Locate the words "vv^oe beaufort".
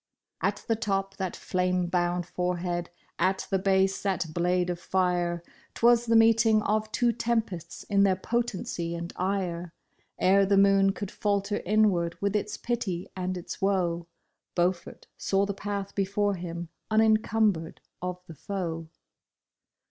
13.57-15.05